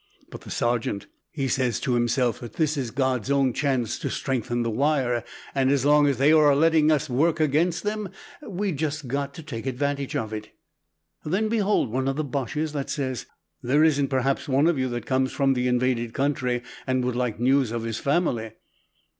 [0.31, 4.63] But the sergeant he says to himself that this is God's own chance to strengthen
[4.63, 8.09] the wire, and as long as they were letting us work against them,
[8.41, 10.55] we'd just got to take advantage of it.
[11.23, 13.27] "Then behold one of the Boches that says,
[13.61, 17.39] 'There isn't perhaps one of you that comes from the invaded country and would like
[17.39, 18.53] news of his family?'